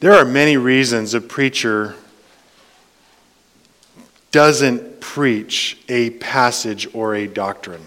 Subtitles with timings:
[0.00, 1.94] There are many reasons a preacher
[4.30, 7.84] doesn't preach a passage or a doctrine.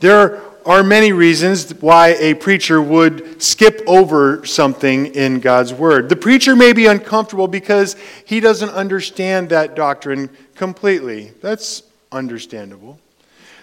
[0.00, 6.10] There are many reasons why a preacher would skip over something in God's Word.
[6.10, 7.96] The preacher may be uncomfortable because
[8.26, 11.32] he doesn't understand that doctrine completely.
[11.40, 12.98] That's understandable.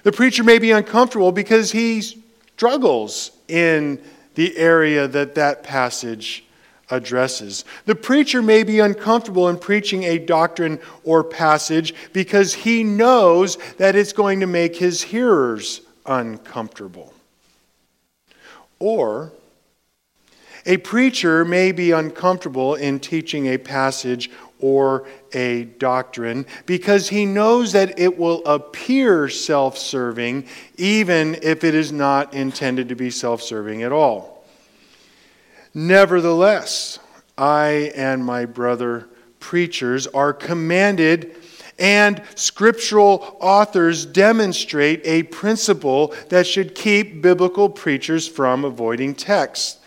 [0.02, 4.02] The preacher may be uncomfortable because he struggles in
[4.34, 6.43] the area that that passage
[6.90, 7.66] addresses.
[7.86, 13.96] The preacher may be uncomfortable in preaching a doctrine or passage because he knows that
[13.96, 17.14] it's going to make his hearers uncomfortable.
[18.80, 19.32] Or
[20.66, 24.30] a preacher may be uncomfortable in teaching a passage
[24.60, 30.46] or a doctrine because he knows that it will appear self serving
[30.78, 34.33] even if it is not intended to be self serving at all.
[35.74, 37.00] Nevertheless,
[37.38, 39.08] I and my brother
[39.40, 41.36] preachers are commanded
[41.80, 49.80] and scriptural authors demonstrate a principle that should keep biblical preachers from avoiding text.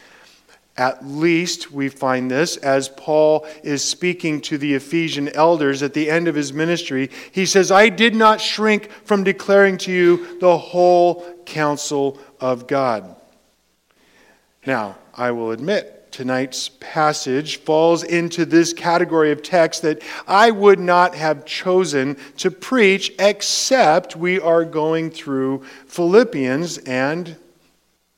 [0.76, 6.10] At least we find this as Paul is speaking to the Ephesian elders at the
[6.10, 7.08] end of his ministry.
[7.32, 13.16] He says, I did not shrink from declaring to you the whole counsel of God.
[14.66, 20.78] Now, I will admit, tonight's passage falls into this category of text that I would
[20.78, 27.36] not have chosen to preach except we are going through Philippians and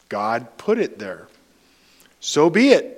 [0.09, 1.29] God put it there.
[2.21, 2.98] So be it.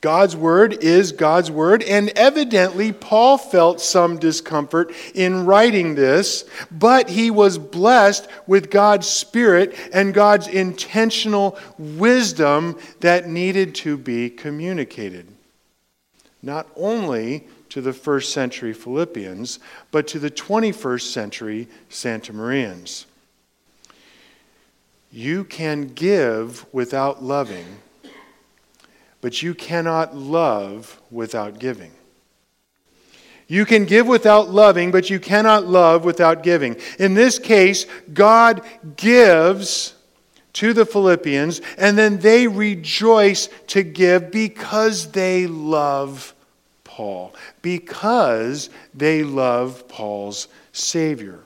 [0.00, 7.08] God's word is God's word, and evidently Paul felt some discomfort in writing this, but
[7.10, 15.26] he was blessed with God's spirit and God's intentional wisdom that needed to be communicated.
[16.42, 19.58] Not only to the first century Philippians,
[19.90, 23.04] but to the 21st century Santa Marians.
[25.10, 27.78] You can give without loving
[29.20, 31.92] but you cannot love without giving.
[33.46, 36.76] You can give without loving, but you cannot love without giving.
[36.98, 38.62] In this case, God
[38.96, 39.94] gives
[40.54, 46.34] to the Philippians, and then they rejoice to give because they love
[46.84, 51.38] Paul, because they love Paul's Savior.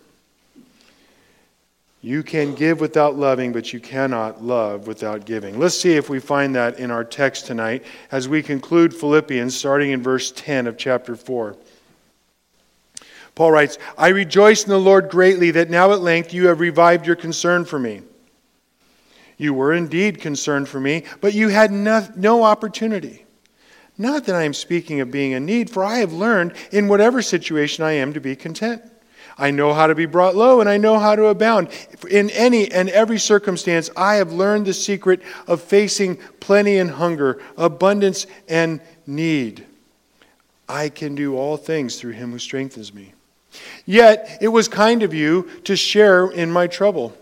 [2.04, 5.60] You can give without loving, but you cannot love without giving.
[5.60, 9.92] Let's see if we find that in our text tonight as we conclude Philippians, starting
[9.92, 11.56] in verse 10 of chapter 4.
[13.36, 17.06] Paul writes, I rejoice in the Lord greatly that now at length you have revived
[17.06, 18.02] your concern for me.
[19.38, 23.24] You were indeed concerned for me, but you had no, no opportunity.
[23.96, 27.22] Not that I am speaking of being in need, for I have learned in whatever
[27.22, 28.82] situation I am to be content.
[29.42, 31.68] I know how to be brought low and I know how to abound.
[32.08, 37.42] In any and every circumstance, I have learned the secret of facing plenty and hunger,
[37.56, 39.66] abundance and need.
[40.68, 43.14] I can do all things through him who strengthens me.
[43.84, 47.12] Yet it was kind of you to share in my trouble.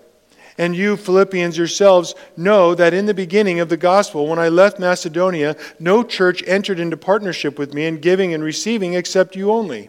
[0.59, 4.79] And you, Philippians yourselves, know that in the beginning of the gospel, when I left
[4.79, 9.89] Macedonia, no church entered into partnership with me in giving and receiving except you only.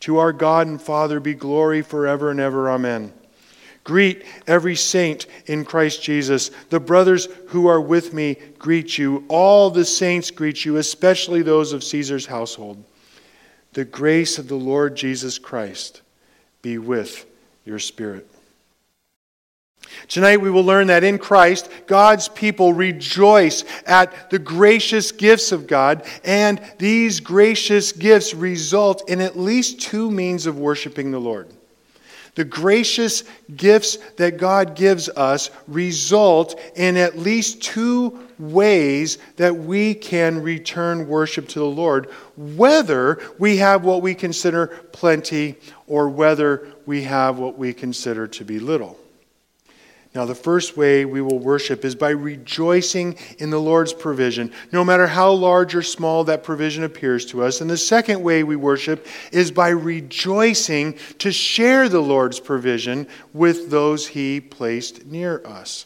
[0.00, 2.70] To our God and Father be glory forever and ever.
[2.70, 3.12] Amen.
[3.84, 6.50] Greet every saint in Christ Jesus.
[6.68, 9.24] The brothers who are with me greet you.
[9.28, 12.84] All the saints greet you, especially those of Caesar's household.
[13.72, 16.02] The grace of the Lord Jesus Christ
[16.60, 17.24] be with
[17.64, 18.28] your spirit.
[20.08, 25.66] Tonight we will learn that in Christ, God's people rejoice at the gracious gifts of
[25.66, 31.48] God, and these gracious gifts result in at least two means of worshiping the Lord.
[32.34, 33.24] The gracious
[33.56, 41.08] gifts that God gives us result in at least two ways that we can return
[41.08, 42.06] worship to the Lord,
[42.36, 45.56] whether we have what we consider plenty
[45.88, 48.96] or whether we have what we consider to be little.
[50.14, 54.82] Now, the first way we will worship is by rejoicing in the Lord's provision, no
[54.82, 57.60] matter how large or small that provision appears to us.
[57.60, 63.70] And the second way we worship is by rejoicing to share the Lord's provision with
[63.70, 65.84] those He placed near us,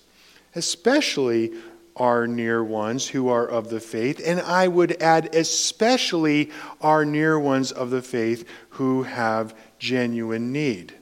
[0.55, 1.53] especially
[1.97, 4.21] our near ones who are of the faith.
[4.25, 10.95] And I would add, especially our near ones of the faith who have genuine need.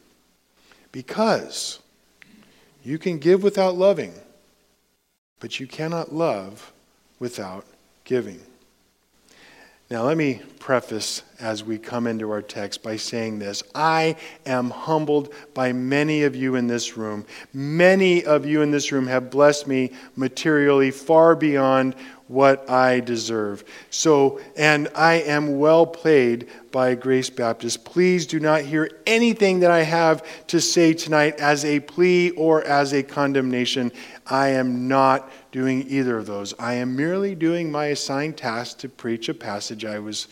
[0.91, 1.81] Because
[2.83, 4.15] you can give without loving,
[5.39, 6.73] but you cannot love
[7.19, 7.65] without
[8.05, 8.41] giving.
[9.91, 13.63] Now, let me preface as we come into our text by saying this.
[13.75, 14.17] I
[14.47, 17.25] am humbled by many of you in this room.
[17.53, 21.95] Many of you in this room have blessed me materially far beyond
[22.31, 23.65] what I deserve.
[23.91, 27.85] So, and I am well paid by Grace Baptist.
[27.85, 32.63] Please do not hear anything that I have to say tonight as a plea or
[32.63, 33.91] as a condemnation.
[34.29, 36.55] I am not doing either of those.
[36.57, 40.29] I am merely doing my assigned task to preach a passage I was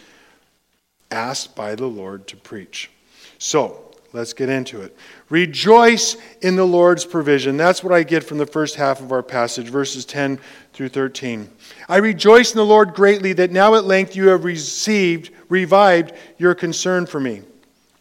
[1.10, 2.90] asked by the Lord to preach.
[3.38, 4.96] So, Let's get into it.
[5.28, 7.58] Rejoice in the Lord's provision.
[7.58, 10.40] That's what I get from the first half of our passage, verses 10
[10.72, 11.50] through 13.
[11.90, 16.55] I rejoice in the Lord greatly that now at length you have received, revived your
[16.55, 17.43] concern for me.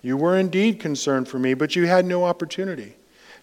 [0.01, 2.95] You were indeed concerned for me, but you had no opportunity.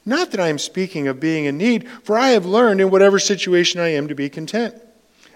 [0.06, 3.19] Not that I am speaking of being in need, for I have learned in whatever
[3.19, 4.75] situation I am to be content.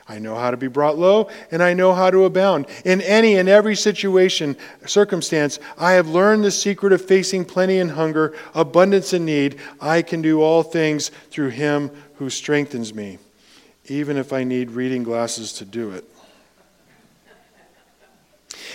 [0.08, 2.66] I know how to be brought low, and I know how to abound.
[2.84, 4.56] In any and every situation,
[4.86, 9.58] circumstance, I have learned the secret of facing plenty and hunger, abundance and need.
[9.80, 13.18] I can do all things through him who strengthens me,
[13.86, 16.04] even if I need reading glasses to do it.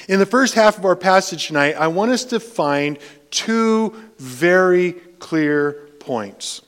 [0.07, 2.99] In the first half of our passage tonight, I want us to find
[3.31, 6.61] two very clear points.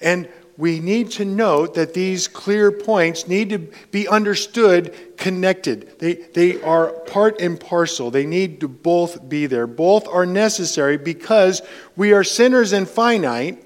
[0.00, 0.28] And
[0.58, 3.58] we need to note that these clear points need to
[3.92, 5.96] be understood connected.
[6.00, 8.10] They, they are part and parcel.
[8.10, 9.68] They need to both be there.
[9.68, 11.62] Both are necessary because
[11.94, 13.64] we are sinners and finite.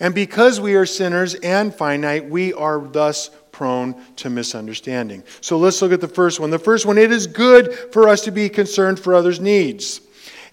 [0.00, 5.22] And because we are sinners and finite, we are thus prone to misunderstanding.
[5.40, 6.50] So let's look at the first one.
[6.50, 10.00] The first one it is good for us to be concerned for others' needs.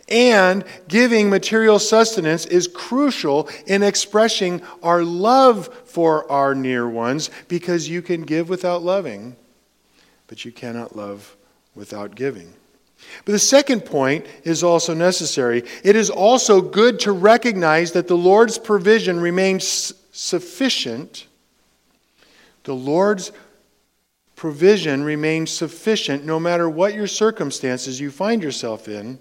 [0.09, 7.89] And giving material sustenance is crucial in expressing our love for our near ones because
[7.89, 9.35] you can give without loving,
[10.27, 11.35] but you cannot love
[11.75, 12.53] without giving.
[13.25, 15.63] But the second point is also necessary.
[15.83, 21.27] It is also good to recognize that the Lord's provision remains sufficient.
[22.63, 23.33] The Lord's
[24.35, 29.19] provision remains sufficient no matter what your circumstances you find yourself in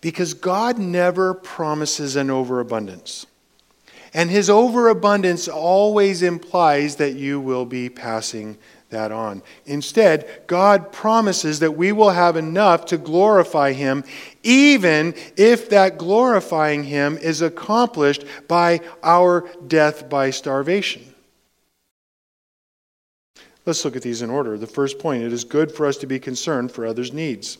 [0.00, 3.26] because God never promises an overabundance.
[4.14, 8.56] And his overabundance always implies that you will be passing
[8.90, 9.42] that on.
[9.66, 14.04] Instead, God promises that we will have enough to glorify him,
[14.42, 21.02] even if that glorifying him is accomplished by our death by starvation.
[23.66, 24.56] Let's look at these in order.
[24.56, 27.58] The first point it is good for us to be concerned for others' needs.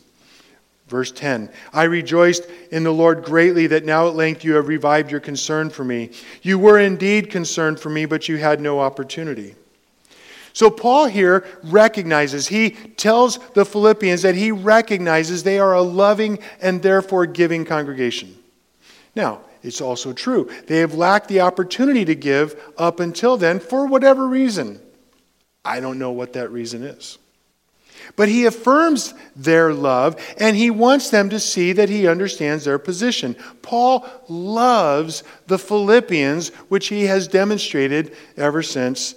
[0.86, 5.10] Verse 10 I rejoiced in the Lord greatly that now at length you have revived
[5.10, 6.10] your concern for me.
[6.42, 9.54] You were indeed concerned for me, but you had no opportunity.
[10.52, 16.38] So, Paul here recognizes, he tells the Philippians that he recognizes they are a loving
[16.62, 18.34] and therefore giving congregation.
[19.14, 20.48] Now, it's also true.
[20.66, 24.80] They have lacked the opportunity to give up until then for whatever reason.
[25.62, 27.18] I don't know what that reason is.
[28.14, 32.78] But he affirms their love and he wants them to see that he understands their
[32.78, 33.34] position.
[33.62, 39.14] Paul loves the Philippians, which he has demonstrated ever since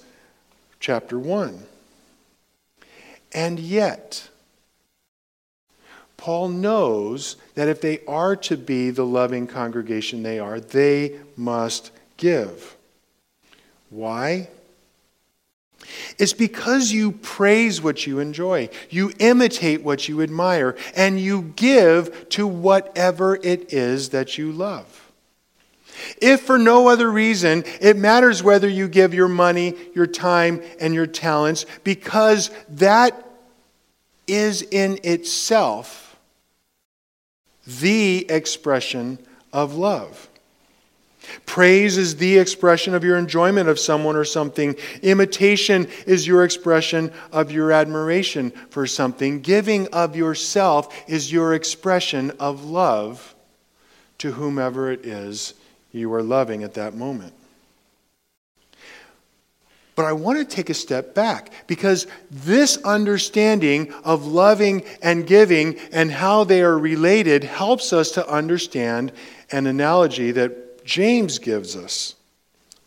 [0.79, 1.63] chapter 1.
[3.33, 4.27] And yet,
[6.17, 11.91] Paul knows that if they are to be the loving congregation they are, they must
[12.17, 12.75] give.
[13.89, 14.49] Why?
[16.17, 22.29] It's because you praise what you enjoy, you imitate what you admire, and you give
[22.29, 25.11] to whatever it is that you love.
[26.21, 30.93] If for no other reason, it matters whether you give your money, your time, and
[30.93, 33.25] your talents, because that
[34.27, 36.17] is in itself
[37.65, 39.19] the expression
[39.51, 40.28] of love.
[41.45, 44.75] Praise is the expression of your enjoyment of someone or something.
[45.01, 49.41] Imitation is your expression of your admiration for something.
[49.41, 53.35] Giving of yourself is your expression of love
[54.19, 55.53] to whomever it is
[55.91, 57.33] you are loving at that moment.
[59.95, 65.77] But I want to take a step back because this understanding of loving and giving
[65.91, 69.11] and how they are related helps us to understand
[69.51, 72.15] an analogy that James gives us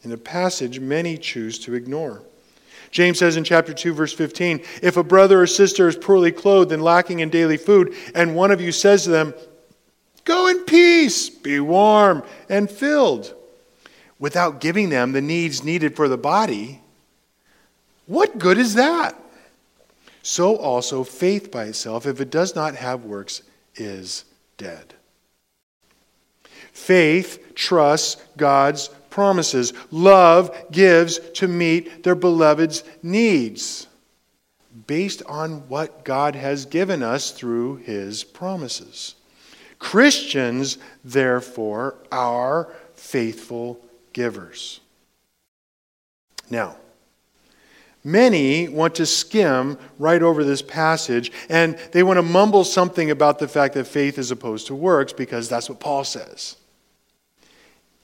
[0.03, 2.21] in a passage many choose to ignore.
[2.91, 6.73] James says in chapter 2, verse 15 If a brother or sister is poorly clothed
[6.73, 9.35] and lacking in daily food, and one of you says to them,
[10.25, 13.35] Go in peace, be warm and filled,
[14.19, 16.81] without giving them the needs needed for the body,
[18.07, 19.17] what good is that?
[20.25, 23.43] So also, faith by itself, if it does not have works,
[23.77, 24.25] is
[24.57, 24.95] dead.
[26.73, 29.73] Faith trusts God's promises.
[29.91, 33.87] Love gives to meet their beloved's needs
[34.87, 39.15] based on what God has given us through his promises.
[39.79, 43.81] Christians, therefore, are faithful
[44.13, 44.81] givers.
[46.49, 46.77] Now,
[48.05, 53.39] Many want to skim right over this passage and they want to mumble something about
[53.39, 56.57] the fact that faith is opposed to works because that's what Paul says.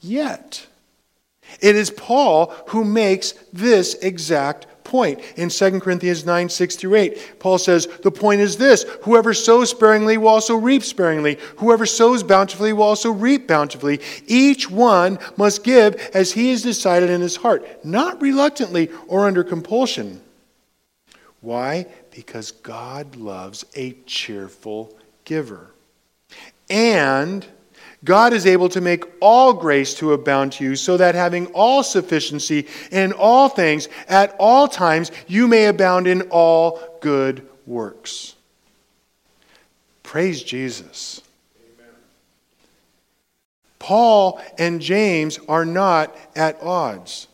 [0.01, 0.67] Yet,
[1.61, 5.21] it is Paul who makes this exact point.
[5.37, 9.71] In 2 Corinthians 9 6 through 8, Paul says, The point is this whoever sows
[9.71, 11.39] sparingly will also reap sparingly.
[11.59, 14.01] Whoever sows bountifully will also reap bountifully.
[14.27, 19.45] Each one must give as he has decided in his heart, not reluctantly or under
[19.45, 20.21] compulsion.
[21.41, 21.87] Why?
[22.11, 25.71] Because God loves a cheerful giver.
[26.69, 27.47] And
[28.05, 31.83] God is able to make all grace to abound to you, so that having all
[31.83, 38.35] sufficiency in all things at all times, you may abound in all good works.
[40.05, 41.21] Praise Jesus.
[41.61, 41.93] Amen.
[43.79, 47.27] Paul and James are not at odds.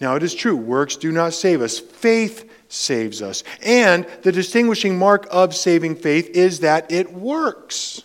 [0.00, 3.42] Now, it is true, works do not save us, faith saves us.
[3.62, 8.02] And the distinguishing mark of saving faith is that it works.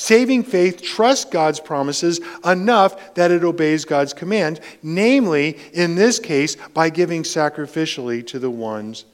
[0.00, 6.56] Saving faith trusts God's promises enough that it obeys God's command, namely, in this case,
[6.72, 9.04] by giving sacrificially to the ones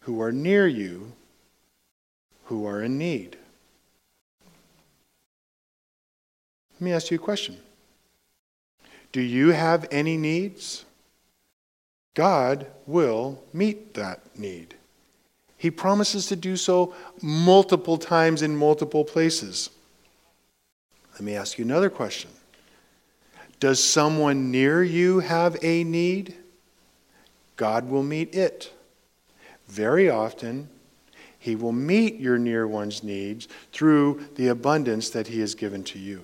[0.00, 1.10] who are near you
[2.44, 3.38] who are in need.
[6.74, 7.56] Let me ask you a question
[9.12, 10.84] Do you have any needs?
[12.12, 14.74] God will meet that need.
[15.56, 19.70] He promises to do so multiple times in multiple places.
[21.16, 22.30] Let me ask you another question
[23.58, 26.34] Does someone near you have a need?
[27.56, 28.70] God will meet it.
[29.66, 30.68] Very often,
[31.38, 35.98] He will meet your near one's needs through the abundance that He has given to
[35.98, 36.22] you.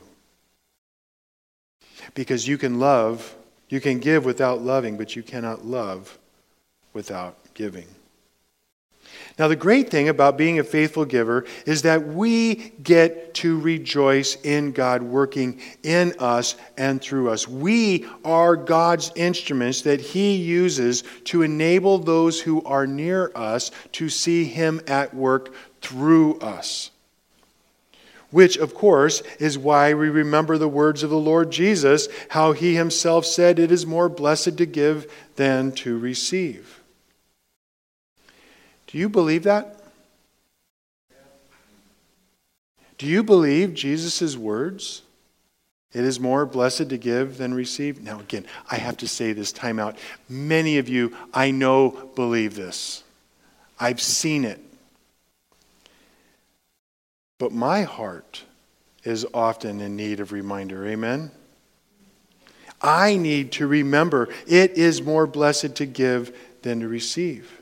[2.14, 3.34] Because you can love,
[3.70, 6.18] you can give without loving, but you cannot love
[6.92, 7.86] without giving.
[9.42, 14.36] Now, the great thing about being a faithful giver is that we get to rejoice
[14.44, 17.48] in God working in us and through us.
[17.48, 24.08] We are God's instruments that He uses to enable those who are near us to
[24.08, 26.92] see Him at work through us.
[28.30, 32.76] Which, of course, is why we remember the words of the Lord Jesus, how He
[32.76, 36.81] Himself said, It is more blessed to give than to receive.
[38.92, 39.80] Do you believe that?
[42.98, 45.00] Do you believe Jesus' words?
[45.94, 48.02] It is more blessed to give than receive.
[48.02, 49.96] Now, again, I have to say this time out.
[50.28, 53.02] Many of you, I know, believe this.
[53.80, 54.60] I've seen it.
[57.38, 58.44] But my heart
[59.04, 60.86] is often in need of reminder.
[60.86, 61.30] Amen?
[62.82, 67.61] I need to remember it is more blessed to give than to receive.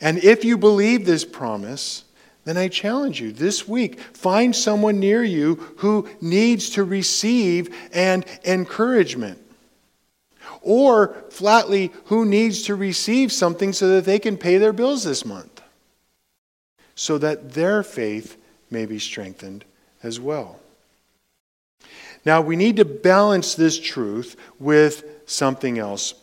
[0.00, 2.04] And if you believe this promise,
[2.44, 8.24] then I challenge you this week find someone near you who needs to receive and
[8.44, 9.38] encouragement.
[10.60, 15.24] Or flatly, who needs to receive something so that they can pay their bills this
[15.24, 15.60] month,
[16.94, 18.36] so that their faith
[18.70, 19.64] may be strengthened
[20.02, 20.58] as well.
[22.24, 26.14] Now, we need to balance this truth with something else.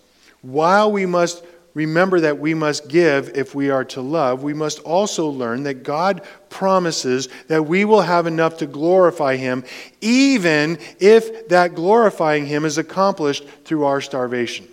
[0.41, 4.79] While we must remember that we must give if we are to love, we must
[4.79, 9.63] also learn that God promises that we will have enough to glorify Him,
[10.01, 14.67] even if that glorifying Him is accomplished through our starvation.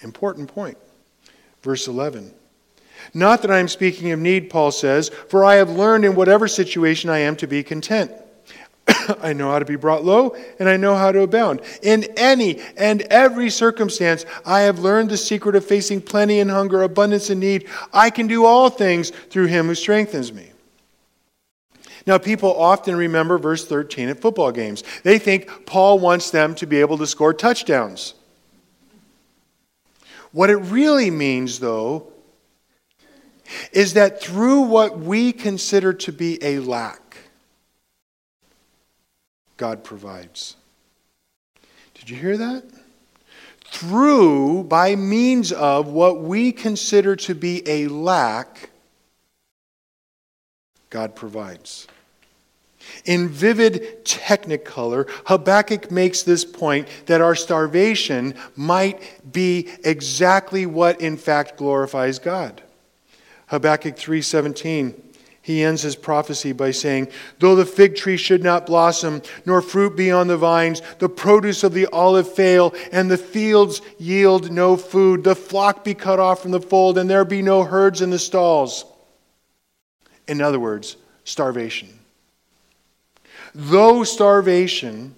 [0.00, 0.78] Important point.
[1.62, 2.32] Verse 11.
[3.12, 6.46] Not that I am speaking of need, Paul says, for I have learned in whatever
[6.48, 8.12] situation I am to be content.
[9.22, 11.60] I know how to be brought low, and I know how to abound.
[11.82, 16.82] In any and every circumstance, I have learned the secret of facing plenty and hunger,
[16.82, 17.68] abundance and need.
[17.92, 20.50] I can do all things through him who strengthens me.
[22.06, 24.82] Now, people often remember verse 13 at football games.
[25.02, 28.14] They think Paul wants them to be able to score touchdowns.
[30.32, 32.12] What it really means, though,
[33.72, 36.99] is that through what we consider to be a lack,
[39.60, 40.56] God provides.
[41.92, 42.64] Did you hear that?
[43.62, 48.70] Through, by means of what we consider to be a lack,
[50.88, 51.88] God provides.
[53.04, 61.18] In vivid technicolor, Habakkuk makes this point that our starvation might be exactly what in
[61.18, 62.62] fact glorifies God.
[63.48, 65.09] Habakkuk 3:17
[65.42, 69.96] he ends his prophecy by saying, Though the fig tree should not blossom, nor fruit
[69.96, 74.76] be on the vines, the produce of the olive fail, and the fields yield no
[74.76, 78.10] food, the flock be cut off from the fold, and there be no herds in
[78.10, 78.84] the stalls.
[80.28, 81.88] In other words, starvation.
[83.54, 85.14] Though starvation,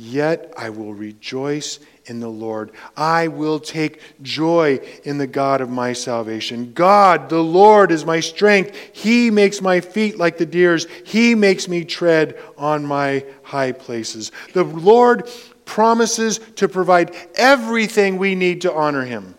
[0.00, 2.72] yet I will rejoice in the Lord.
[2.96, 6.72] I will take joy in the God of my salvation.
[6.72, 8.74] God, the Lord, is my strength.
[8.92, 14.32] He makes my feet like the deer's, He makes me tread on my high places.
[14.54, 15.30] The Lord
[15.66, 19.34] promises to provide everything we need to honor Him,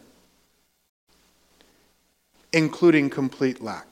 [2.54, 3.91] including complete lack.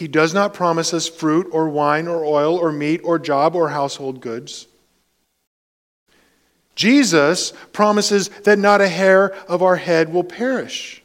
[0.00, 3.68] He does not promise us fruit or wine or oil or meat or job or
[3.68, 4.66] household goods.
[6.74, 11.02] Jesus promises that not a hair of our head will perish.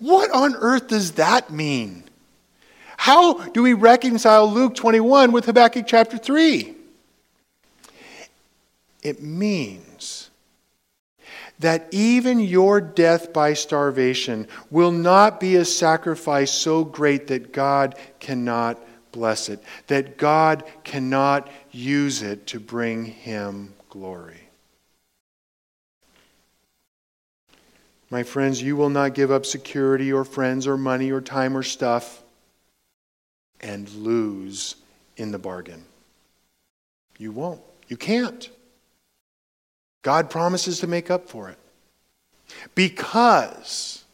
[0.00, 2.02] What on earth does that mean?
[2.96, 6.74] How do we reconcile Luke 21 with Habakkuk chapter 3?
[9.00, 9.87] It means
[11.58, 17.96] that even your death by starvation will not be a sacrifice so great that God
[18.20, 18.78] cannot
[19.12, 24.40] bless it, that God cannot use it to bring him glory.
[28.10, 31.62] My friends, you will not give up security or friends or money or time or
[31.62, 32.22] stuff
[33.60, 34.76] and lose
[35.16, 35.84] in the bargain.
[37.18, 37.60] You won't.
[37.88, 38.48] You can't.
[40.02, 41.58] God promises to make up for it.
[42.74, 44.04] Because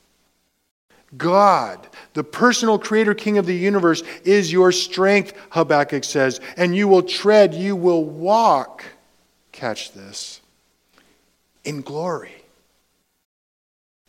[1.17, 6.89] God, the personal creator king of the universe, is your strength, Habakkuk says, and you
[6.89, 8.85] will tread, you will walk,
[9.53, 10.41] catch this,
[11.65, 12.35] in glory.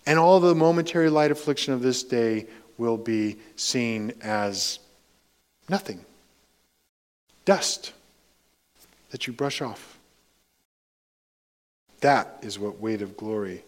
[0.05, 4.79] And all the momentary light affliction of this day will be seen as
[5.69, 6.05] nothing.
[7.43, 7.93] Dust
[9.11, 9.94] that you brush off.
[12.01, 13.63] That is what weight of glory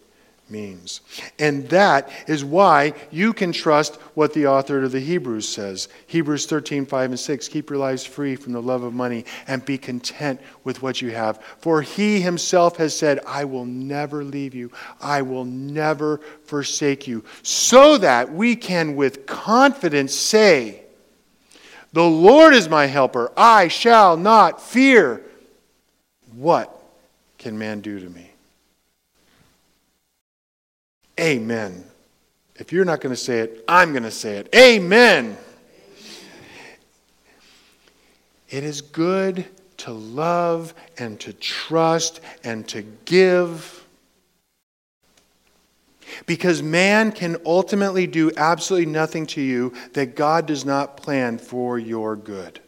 [0.50, 1.00] means.
[1.38, 5.88] And that is why you can trust what the author of the Hebrews says.
[6.06, 7.48] Hebrews 13, 5 and 6.
[7.48, 11.10] Keep your lives free from the love of money and be content with what you
[11.10, 11.42] have.
[11.58, 17.24] For he himself has said, I will never leave you, I will never forsake you.
[17.42, 20.82] So that we can with confidence say,
[21.92, 25.22] The Lord is my helper, I shall not fear.
[26.34, 26.77] What
[27.38, 28.30] can man do to me?
[31.18, 31.84] Amen.
[32.56, 34.54] If you're not going to say it, I'm going to say it.
[34.54, 35.36] Amen.
[38.50, 39.44] It is good
[39.78, 43.86] to love and to trust and to give.
[46.26, 51.78] Because man can ultimately do absolutely nothing to you that God does not plan for
[51.78, 52.60] your good.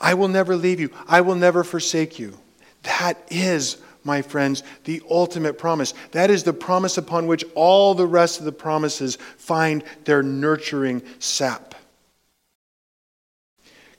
[0.00, 0.90] I will never leave you.
[1.06, 2.38] I will never forsake you.
[2.82, 5.92] That is my friends, the ultimate promise.
[6.12, 11.02] That is the promise upon which all the rest of the promises find their nurturing
[11.18, 11.74] sap.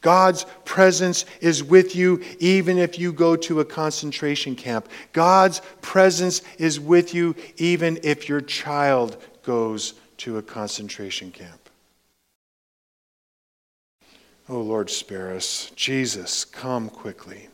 [0.01, 4.87] God's presence is with you even if you go to a concentration camp.
[5.11, 11.58] God's presence is with you even if your child goes to a concentration camp.
[14.49, 15.71] Oh Lord, spare us.
[15.75, 17.49] Jesus, come quickly.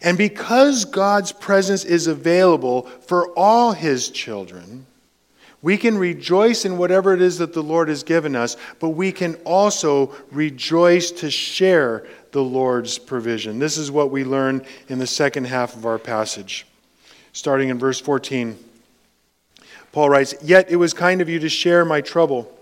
[0.00, 4.86] And because God's presence is available for all his children,
[5.60, 9.12] we can rejoice in whatever it is that the Lord has given us, but we
[9.12, 13.58] can also rejoice to share the Lord's provision.
[13.58, 16.64] This is what we learn in the second half of our passage.
[17.32, 18.56] Starting in verse 14,
[19.92, 22.56] Paul writes, Yet it was kind of you to share my trouble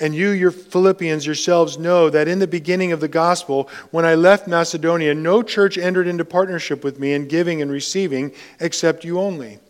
[0.00, 4.14] And you, your Philippians, yourselves know that in the beginning of the gospel, when I
[4.14, 9.20] left Macedonia, no church entered into partnership with me in giving and receiving except you
[9.20, 9.60] only.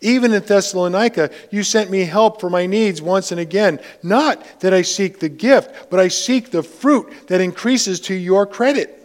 [0.00, 3.80] Even in Thessalonica, you sent me help for my needs once and again.
[4.02, 8.46] Not that I seek the gift, but I seek the fruit that increases to your
[8.46, 8.97] credit.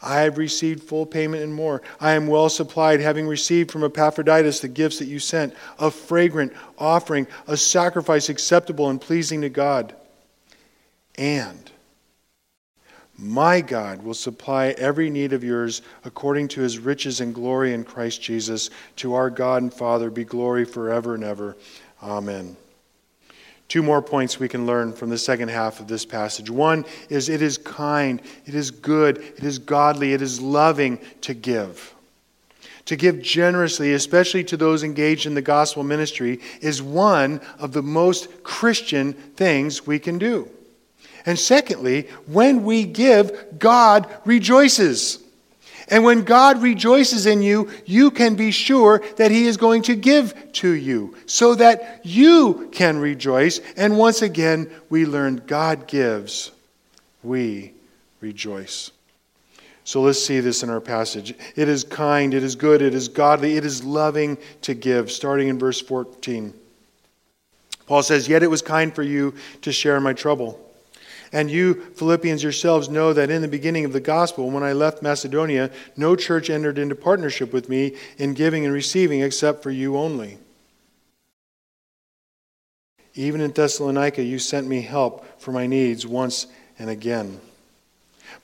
[0.00, 1.82] I have received full payment and more.
[2.00, 6.52] I am well supplied, having received from Epaphroditus the gifts that you sent, a fragrant
[6.78, 9.94] offering, a sacrifice acceptable and pleasing to God.
[11.16, 11.70] And
[13.16, 17.82] my God will supply every need of yours according to his riches and glory in
[17.82, 18.70] Christ Jesus.
[18.96, 21.56] To our God and Father be glory forever and ever.
[22.00, 22.56] Amen.
[23.68, 26.48] Two more points we can learn from the second half of this passage.
[26.48, 31.34] One is it is kind, it is good, it is godly, it is loving to
[31.34, 31.94] give.
[32.86, 37.82] To give generously, especially to those engaged in the gospel ministry, is one of the
[37.82, 40.48] most Christian things we can do.
[41.26, 45.18] And secondly, when we give, God rejoices.
[45.90, 49.94] And when God rejoices in you, you can be sure that He is going to
[49.94, 53.60] give to you so that you can rejoice.
[53.76, 56.50] And once again, we learned God gives,
[57.22, 57.72] we
[58.20, 58.90] rejoice.
[59.84, 61.34] So let's see this in our passage.
[61.56, 65.48] It is kind, it is good, it is godly, it is loving to give, starting
[65.48, 66.52] in verse 14.
[67.86, 70.60] Paul says, Yet it was kind for you to share my trouble.
[71.32, 75.02] And you, Philippians yourselves, know that in the beginning of the gospel, when I left
[75.02, 79.96] Macedonia, no church entered into partnership with me in giving and receiving except for you
[79.96, 80.38] only.
[83.14, 86.46] Even in Thessalonica, you sent me help for my needs once
[86.78, 87.40] and again.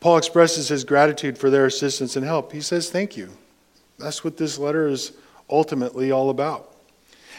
[0.00, 2.52] Paul expresses his gratitude for their assistance and help.
[2.52, 3.30] He says, Thank you.
[3.98, 5.12] That's what this letter is
[5.48, 6.74] ultimately all about.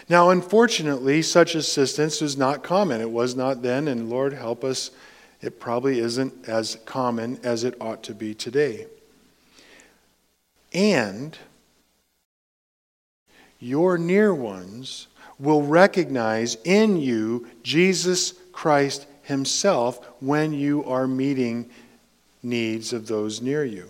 [0.08, 3.02] Now, unfortunately, such assistance was not common.
[3.02, 4.92] It was not then, and Lord, help us
[5.42, 8.88] it probably isn't as common as it ought to be today.
[10.74, 11.38] And
[13.60, 15.08] your near ones
[15.40, 21.70] will recognize in you Jesus Christ Himself when you are meeting
[22.44, 23.90] needs of those near you.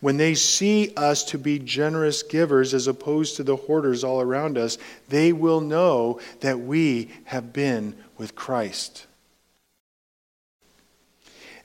[0.00, 4.58] When they see us to be generous givers as opposed to the hoarders all around
[4.58, 9.06] us, they will know that we have been with Christ.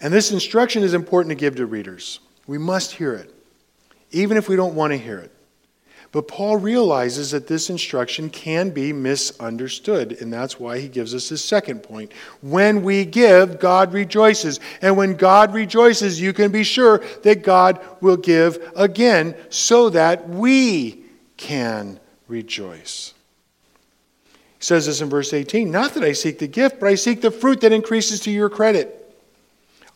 [0.02, 2.20] And this instruction is important to give to readers.
[2.48, 3.34] We must hear it,
[4.12, 5.32] even if we don't want to hear it.
[6.12, 11.30] But Paul realizes that this instruction can be misunderstood, and that's why he gives us
[11.30, 12.14] his second point.
[12.42, 14.60] When we give, God rejoices.
[14.82, 20.28] And when God rejoices, you can be sure that God will give again so that
[20.28, 21.04] we
[21.38, 23.14] can rejoice.
[24.58, 27.22] He says this in verse 18 Not that I seek the gift, but I seek
[27.22, 28.99] the fruit that increases to your credit.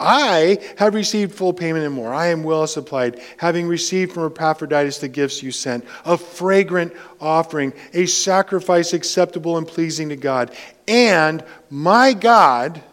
[0.03, 2.13] I have received full payment and more.
[2.13, 7.71] I am well supplied, having received from Epaphroditus the gifts you sent, a fragrant offering,
[7.93, 10.53] a sacrifice acceptable and pleasing to God.
[10.89, 12.83] And my God,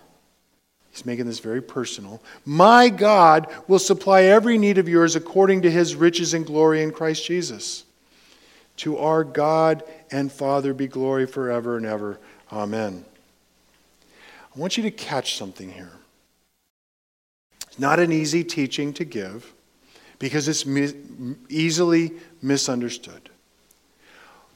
[0.93, 5.71] he's making this very personal, my God will supply every need of yours according to
[5.71, 7.85] his riches and glory in Christ Jesus.
[8.79, 12.19] To our God and Father be glory forever and ever.
[12.53, 13.05] Amen.
[14.55, 15.91] I want you to catch something here.
[17.81, 19.55] Not an easy teaching to give
[20.19, 20.67] because it's
[21.49, 22.13] easily
[22.43, 23.31] misunderstood.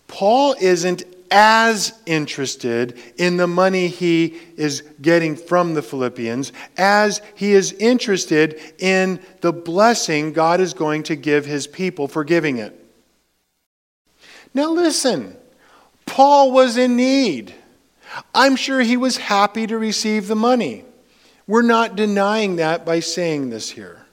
[0.08, 7.52] Paul isn't as interested in the money he is getting from the Philippians as he
[7.52, 12.78] is interested in the blessing God is going to give his people for giving it.
[14.52, 15.34] Now, listen,
[16.04, 17.54] Paul was in need.
[18.34, 20.84] I'm sure he was happy to receive the money.
[21.46, 24.06] We're not denying that by saying this here.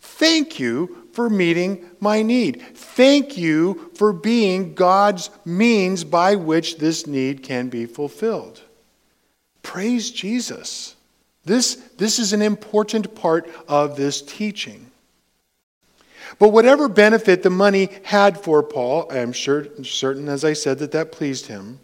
[0.00, 2.62] Thank you for meeting my need.
[2.74, 8.62] Thank you for being God's means by which this need can be fulfilled.
[9.62, 10.96] Praise Jesus.
[11.44, 14.90] This, this is an important part of this teaching.
[16.38, 20.78] But whatever benefit the money had for Paul, I am sure, certain, as I said,
[20.80, 21.78] that that pleased him.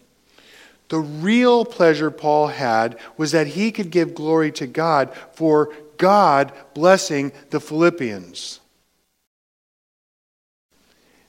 [0.93, 6.53] The real pleasure Paul had was that he could give glory to God for God
[6.75, 8.59] blessing the Philippians.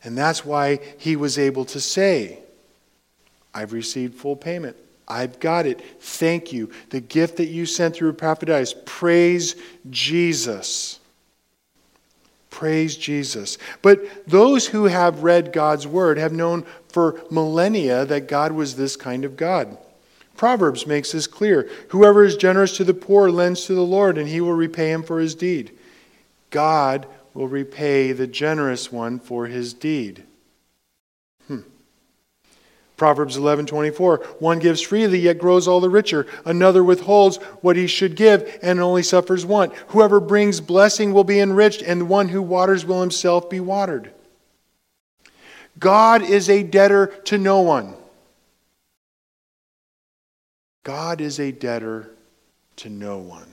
[0.02, 2.40] And that's why he was able to say,
[3.54, 4.76] I've received full payment.
[5.08, 5.80] I've got it.
[5.98, 6.70] Thank you.
[6.90, 8.74] The gift that you sent through Epaphroditus.
[8.84, 9.56] Praise
[9.88, 11.00] Jesus.
[12.50, 13.56] Praise Jesus.
[13.80, 18.94] But those who have read God's word have known for millennia that God was this
[18.94, 19.76] kind of God.
[20.36, 21.68] Proverbs makes this clear.
[21.88, 25.02] Whoever is generous to the poor lends to the Lord, and he will repay him
[25.02, 25.72] for his deed.
[26.50, 30.22] God will repay the generous one for his deed.
[31.48, 31.62] Hmm.
[32.96, 38.14] Proverbs 11:24 One gives freely yet grows all the richer another withholds what he should
[38.14, 42.40] give and only suffers want whoever brings blessing will be enriched and the one who
[42.40, 44.13] waters will himself be watered
[45.84, 47.94] God is a debtor to no one
[50.84, 52.10] God is a debtor
[52.76, 53.48] to no one.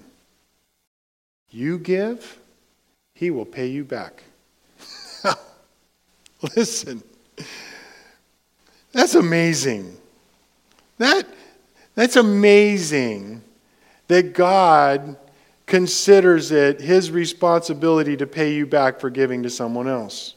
[1.49, 2.39] You give,
[3.13, 4.23] he will pay you back.
[6.55, 7.01] Listen,
[8.91, 9.97] that's amazing.
[10.97, 11.25] That,
[11.95, 13.41] that's amazing
[14.07, 15.15] that God
[15.65, 20.35] considers it his responsibility to pay you back for giving to someone else.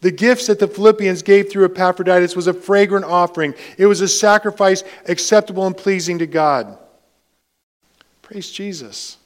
[0.00, 3.54] The gifts that the Philippians gave through Epaphroditus was a fragrant offering.
[3.78, 6.78] It was a sacrifice acceptable and pleasing to God.
[8.22, 9.16] Praise Jesus.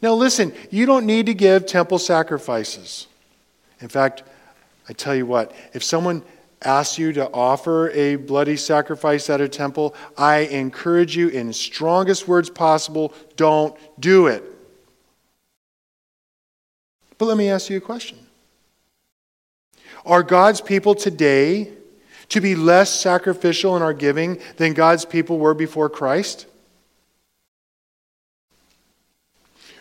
[0.00, 3.06] Now, listen, you don't need to give temple sacrifices.
[3.80, 4.22] In fact,
[4.88, 6.22] I tell you what, if someone
[6.64, 12.28] asks you to offer a bloody sacrifice at a temple, I encourage you in strongest
[12.28, 14.44] words possible don't do it.
[17.18, 18.18] But let me ask you a question
[20.04, 21.70] are God's people today
[22.30, 26.46] to be less sacrificial in our giving than God's people were before Christ?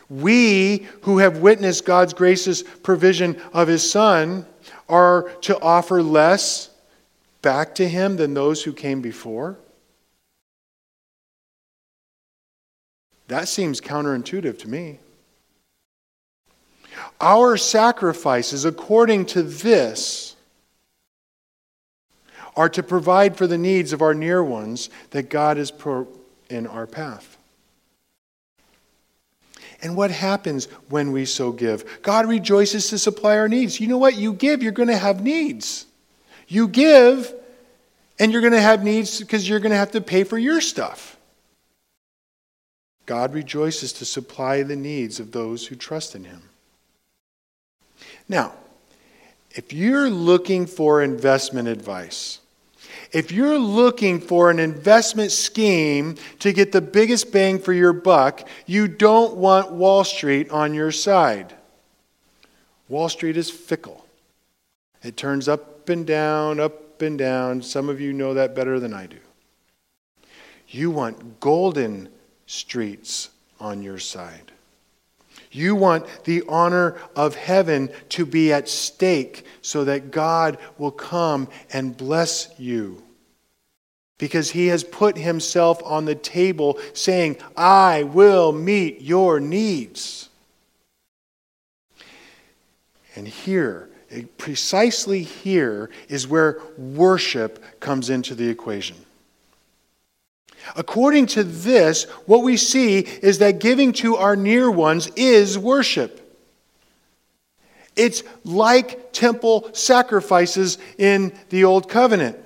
[0.10, 4.46] We who have witnessed God's gracious provision of His Son
[4.90, 6.70] are to offer less
[7.42, 9.58] back to Him than those who came before?
[13.30, 15.00] That seems counterintuitive to me.
[17.22, 20.36] Our sacrifices, according to this,
[22.56, 26.08] are to provide for the needs of our near ones that God has put
[26.50, 27.38] in our path.
[29.84, 32.02] And what happens when we so give?
[32.02, 33.80] God rejoices to supply our needs.
[33.80, 34.16] You know what?
[34.16, 35.86] You give, you're going to have needs.
[36.48, 37.34] You give,
[38.20, 40.62] and you're going to have needs because you're going to have to pay for your
[40.62, 41.18] stuff.
[43.06, 46.44] God rejoices to supply the needs of those who trust in Him.
[48.32, 48.54] Now,
[49.52, 52.40] if you're looking for investment advice,
[53.12, 58.48] if you're looking for an investment scheme to get the biggest bang for your buck,
[58.66, 61.54] you don't want Wall Street on your side.
[62.88, 64.06] Wall Street is fickle.
[65.04, 67.62] It turns up and down, up and down.
[67.62, 69.18] Some of you know that better than I do.
[70.70, 72.08] You want golden
[72.46, 74.51] streets on your side.
[75.52, 81.50] You want the honor of heaven to be at stake so that God will come
[81.74, 83.04] and bless you.
[84.18, 90.30] Because he has put himself on the table saying, I will meet your needs.
[93.16, 93.90] And here,
[94.38, 98.96] precisely here, is where worship comes into the equation.
[100.76, 106.18] According to this, what we see is that giving to our near ones is worship.
[107.96, 112.38] It's like temple sacrifices in the Old Covenant.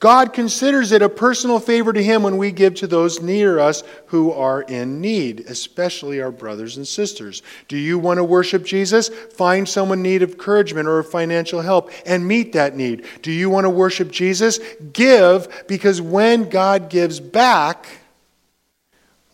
[0.00, 3.84] God considers it a personal favor to Him when we give to those near us
[4.06, 7.42] who are in need, especially our brothers and sisters.
[7.68, 9.08] Do you want to worship Jesus?
[9.08, 13.04] Find someone in need of encouragement or financial help and meet that need.
[13.20, 14.58] Do you want to worship Jesus?
[14.94, 17.86] Give, because when God gives back,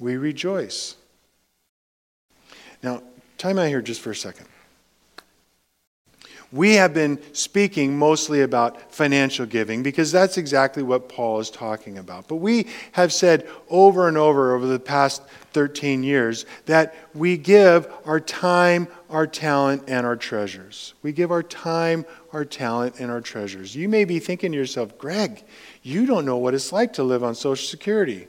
[0.01, 0.97] we rejoice.
[2.83, 3.05] Now,
[3.39, 4.49] time out here just for a second.
[6.53, 11.99] We have been speaking mostly about financial giving because that's exactly what Paul is talking
[11.99, 12.29] about.
[12.29, 17.93] But we have said over and over over the past 13 years that we give
[18.05, 20.95] our time, our talent, and our treasures.
[21.03, 23.75] We give our time, our talent, and our treasures.
[23.75, 25.43] You may be thinking to yourself, Greg,
[25.83, 28.29] you don't know what it's like to live on Social Security.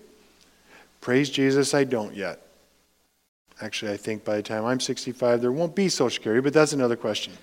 [1.02, 2.42] Praise Jesus, I don't yet.
[3.62, 6.74] Actually, I think by the time I'm 65, there won't be Social Security, but that's
[6.74, 7.34] another question.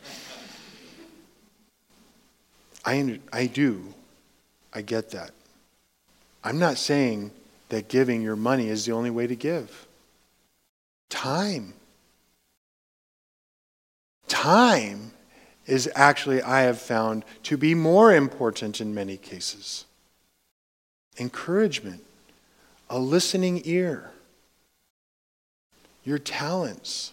[2.85, 3.95] I, I do.
[4.73, 5.31] I get that.
[6.43, 7.31] I'm not saying
[7.71, 9.87] that giving your money is the only way to give.
[11.09, 11.75] Time.
[14.29, 15.13] Time
[15.67, 19.87] is actually, I have found, to be more important in many cases.
[21.19, 22.05] Encouragement,
[22.91, 24.11] a listening ear,
[26.05, 27.13] your talents,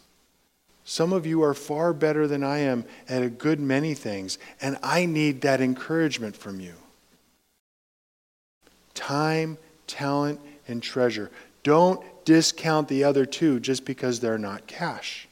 [0.92, 4.78] some of you are far better than I am at a good many things, and
[4.84, 6.74] I need that encouragement from you.
[8.94, 11.32] Time, talent, and treasure.
[11.64, 15.30] Don't discount the other two just because they're not cash.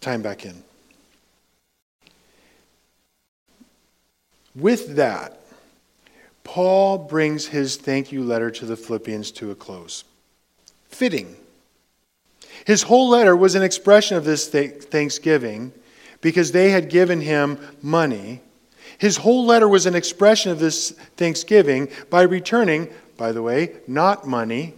[0.00, 0.64] Time back in.
[4.54, 5.39] With that,
[6.44, 10.04] Paul brings his thank you letter to the Philippians to a close.
[10.88, 11.36] Fitting.
[12.64, 15.72] His whole letter was an expression of this thanksgiving
[16.20, 18.40] because they had given him money.
[18.98, 24.26] His whole letter was an expression of this thanksgiving by returning, by the way, not
[24.26, 24.74] money,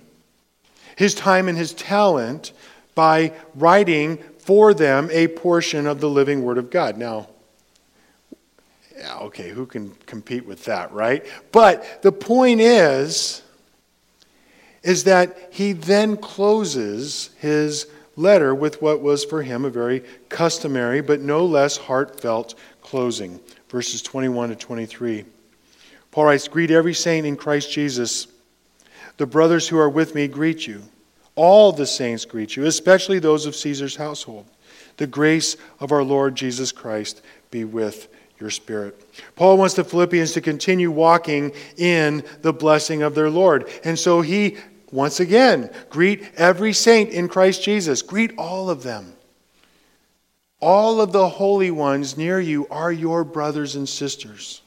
[0.97, 2.53] his time and his talent
[2.95, 6.97] by writing for them a portion of the living Word of God.
[6.97, 7.29] Now,
[9.03, 11.27] yeah, okay, who can compete with that, right?
[11.51, 13.43] But the point is,
[14.85, 21.01] is that he then closes his letter with what was for him a very customary
[21.01, 23.41] but no less heartfelt closing.
[23.69, 25.25] Verses 21 to 23.
[26.13, 28.29] Paul writes Greet every saint in Christ Jesus.
[29.17, 30.81] The brothers who are with me greet you.
[31.35, 34.47] All the saints greet you, especially those of Caesar's household.
[34.97, 38.07] The grace of our Lord Jesus Christ be with
[38.43, 39.01] your spirit.
[39.37, 43.71] Paul wants the Philippians to continue walking in the blessing of their Lord.
[43.85, 44.59] And so he,
[44.91, 48.03] once again, greet every saint in Christ Jesus.
[48.03, 49.15] Greet all of them.
[50.61, 54.61] All of the holy ones near you are your brothers and sisters.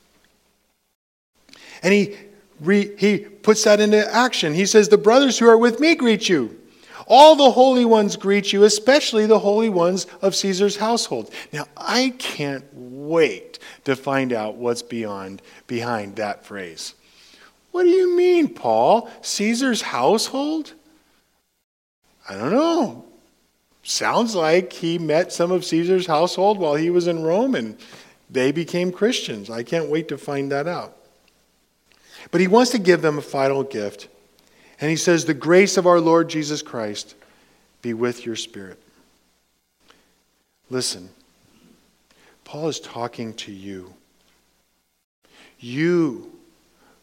[1.83, 2.15] And he,
[2.61, 4.53] re, he puts that into action.
[4.53, 6.59] He says, The brothers who are with me greet you.
[7.07, 11.31] All the holy ones greet you, especially the holy ones of Caesar's household.
[11.53, 16.95] Now, I can't wait to find out what's beyond behind that phrase.
[17.71, 19.09] What do you mean, Paul?
[19.21, 20.73] Caesar's household?
[22.27, 23.05] I don't know.
[23.83, 27.77] Sounds like he met some of Caesar's household while he was in Rome and
[28.29, 29.49] they became Christians.
[29.49, 30.97] I can't wait to find that out.
[32.31, 34.07] But he wants to give them a final gift
[34.81, 37.15] and he says, The grace of our Lord Jesus Christ
[37.81, 38.81] be with your spirit.
[40.69, 41.09] Listen,
[42.43, 43.93] Paul is talking to you.
[45.59, 46.31] You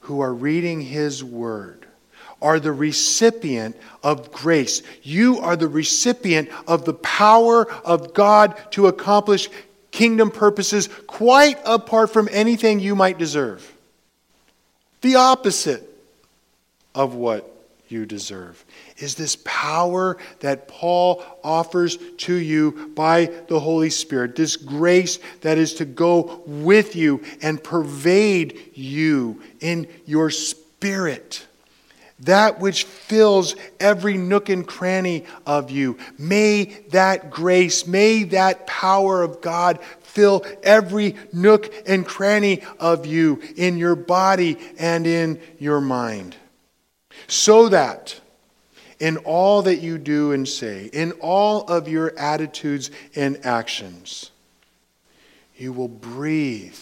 [0.00, 1.87] who are reading his word
[2.40, 4.82] are the recipient of grace.
[5.02, 9.48] You are the recipient of the power of God to accomplish
[9.92, 13.72] kingdom purposes quite apart from anything you might deserve.
[15.02, 15.88] The opposite
[16.94, 17.51] of what
[17.92, 18.64] you deserve.
[18.96, 25.59] Is this power that Paul offers to you by the Holy Spirit, this grace that
[25.59, 31.46] is to go with you and pervade you in your spirit.
[32.20, 35.98] That which fills every nook and cranny of you.
[36.18, 43.42] May that grace, may that power of God fill every nook and cranny of you
[43.57, 46.37] in your body and in your mind
[47.26, 48.20] so that
[49.02, 54.30] in all that you do and say, in all of your attitudes and actions,
[55.56, 56.78] you will breathe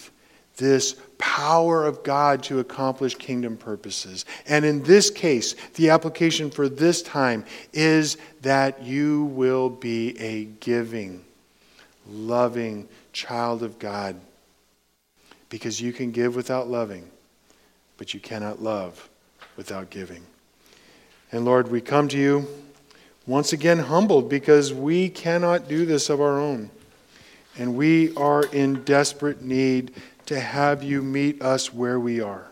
[0.57, 4.25] this power of God to accomplish kingdom purposes.
[4.45, 10.45] And in this case, the application for this time is that you will be a
[10.45, 11.25] giving,
[12.07, 14.15] loving child of God.
[15.49, 17.09] Because you can give without loving,
[17.97, 19.09] but you cannot love
[19.61, 20.23] without giving.
[21.31, 22.47] And Lord, we come to you
[23.27, 26.71] once again humbled because we cannot do this of our own.
[27.59, 29.93] And we are in desperate need
[30.25, 32.47] to have you meet us where we are.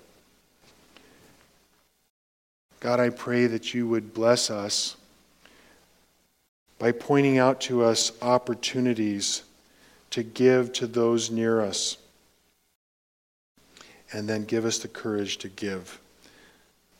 [2.80, 4.96] God, I pray that you would bless us
[6.78, 9.42] by pointing out to us opportunities
[10.12, 11.98] to give to those near us,
[14.14, 16.00] and then give us the courage to give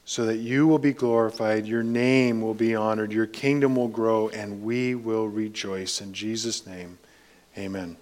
[0.10, 4.28] so that you will be glorified, your name will be honored, your kingdom will grow,
[4.30, 6.02] and we will rejoice.
[6.02, 6.98] In Jesus' name,
[7.56, 7.96] amen.